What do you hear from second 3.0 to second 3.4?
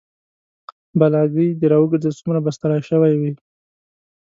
وي